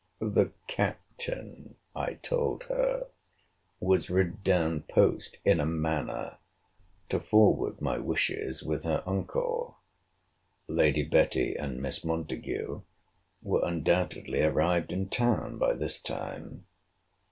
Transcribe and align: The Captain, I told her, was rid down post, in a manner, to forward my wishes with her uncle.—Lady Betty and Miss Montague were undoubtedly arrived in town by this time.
The 0.17 0.49
Captain, 0.65 1.75
I 1.95 2.15
told 2.23 2.63
her, 2.63 3.09
was 3.79 4.09
rid 4.09 4.43
down 4.43 4.81
post, 4.89 5.37
in 5.45 5.59
a 5.59 5.65
manner, 5.67 6.39
to 7.09 7.19
forward 7.19 7.81
my 7.81 7.99
wishes 7.99 8.63
with 8.63 8.83
her 8.83 9.03
uncle.—Lady 9.05 11.03
Betty 11.03 11.53
and 11.55 11.79
Miss 11.79 12.03
Montague 12.03 12.81
were 13.43 13.61
undoubtedly 13.63 14.41
arrived 14.41 14.91
in 14.91 15.07
town 15.07 15.59
by 15.59 15.73
this 15.73 15.99
time. 16.01 16.65